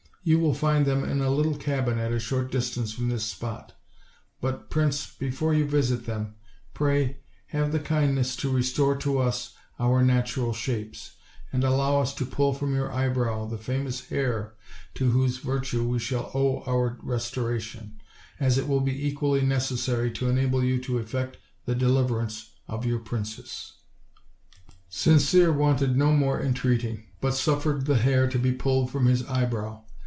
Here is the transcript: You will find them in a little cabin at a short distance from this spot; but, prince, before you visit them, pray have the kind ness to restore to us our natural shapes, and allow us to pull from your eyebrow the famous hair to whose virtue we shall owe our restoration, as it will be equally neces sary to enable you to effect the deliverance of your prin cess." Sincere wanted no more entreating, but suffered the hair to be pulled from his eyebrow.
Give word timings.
You 0.23 0.37
will 0.37 0.53
find 0.53 0.85
them 0.85 1.03
in 1.03 1.19
a 1.21 1.31
little 1.31 1.55
cabin 1.57 1.97
at 1.97 2.11
a 2.11 2.19
short 2.19 2.51
distance 2.51 2.93
from 2.93 3.09
this 3.09 3.25
spot; 3.25 3.73
but, 4.39 4.69
prince, 4.69 5.11
before 5.17 5.51
you 5.55 5.65
visit 5.67 6.05
them, 6.05 6.35
pray 6.75 7.21
have 7.47 7.71
the 7.71 7.79
kind 7.79 8.13
ness 8.13 8.35
to 8.35 8.51
restore 8.51 8.95
to 8.97 9.17
us 9.17 9.55
our 9.79 10.03
natural 10.03 10.53
shapes, 10.53 11.13
and 11.51 11.63
allow 11.63 11.99
us 11.99 12.13
to 12.13 12.25
pull 12.27 12.53
from 12.53 12.75
your 12.75 12.91
eyebrow 12.91 13.47
the 13.47 13.57
famous 13.57 14.09
hair 14.09 14.53
to 14.93 15.09
whose 15.09 15.39
virtue 15.39 15.87
we 15.87 15.97
shall 15.97 16.29
owe 16.35 16.61
our 16.67 16.99
restoration, 17.01 17.99
as 18.39 18.59
it 18.59 18.67
will 18.67 18.81
be 18.81 19.07
equally 19.07 19.41
neces 19.41 19.79
sary 19.79 20.11
to 20.11 20.29
enable 20.29 20.63
you 20.63 20.77
to 20.81 20.99
effect 20.99 21.37
the 21.65 21.73
deliverance 21.73 22.51
of 22.67 22.85
your 22.85 22.99
prin 22.99 23.25
cess." 23.25 23.73
Sincere 24.87 25.51
wanted 25.51 25.97
no 25.97 26.11
more 26.13 26.39
entreating, 26.39 27.07
but 27.21 27.33
suffered 27.33 27.87
the 27.87 27.97
hair 27.97 28.29
to 28.29 28.37
be 28.37 28.51
pulled 28.51 28.91
from 28.91 29.07
his 29.07 29.25
eyebrow. 29.25 29.83